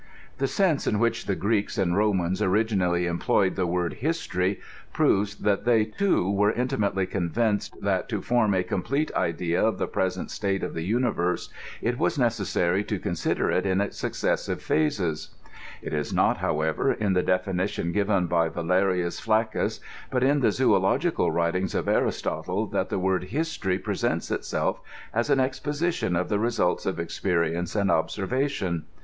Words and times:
The 0.39 0.47
sense 0.47 0.87
in 0.87 0.97
which 0.97 1.27
the 1.27 1.35
Greeks 1.35 1.77
and 1.77 1.93
Homans 1.93 2.41
originally 2.41 3.07
em 3.07 3.19
ployed 3.19 3.53
the 3.53 3.67
word 3.67 3.93
history 3.93 4.59
proves 4.91 5.35
that 5.35 5.63
they 5.63 5.85
too 5.85 6.27
were 6.27 6.51
intimately 6.51 7.05
convinced 7.05 7.79
that, 7.83 8.09
to 8.09 8.19
form 8.19 8.55
a 8.55 8.63
complete 8.63 9.11
idea 9.13 9.63
of 9.63 9.77
the 9.77 9.85
present 9.85 10.31
state 10.31 10.63
of 10.63 10.73
the 10.73 10.81
universe, 10.81 11.51
it 11.83 11.99
was 11.99 12.17
necessary 12.17 12.83
to 12.85 12.97
consider 12.97 13.51
it 13.51 13.67
in 13.67 13.79
its 13.79 13.95
successive 13.95 14.57
/• 14.57 14.61
INTBODUCTION. 14.61 14.91
78 14.91 14.91
phases. 14.91 15.29
It 15.83 15.93
is 15.93 16.11
not, 16.11 16.37
however, 16.37 16.91
in 16.91 17.13
the 17.13 17.21
defmitioii 17.21 17.93
given 17.93 18.25
by 18.25 18.49
Vale 18.49 18.63
rius 18.63 19.21
Ftaccus,* 19.23 19.81
but 20.09 20.23
in 20.23 20.39
the 20.39 20.51
zoological 20.51 21.29
writings 21.29 21.75
of 21.75 21.87
Aristotle, 21.87 22.65
that 22.65 22.89
the 22.89 22.97
word 22.97 23.25
history 23.25 23.77
presents 23.77 24.31
itself 24.31 24.81
as 25.13 25.29
an 25.29 25.39
exposition 25.39 26.15
of 26.15 26.27
the 26.27 26.39
results 26.39 26.87
of 26.87 26.99
experience 26.99 27.75
and 27.75 27.91
observation. 27.91 28.85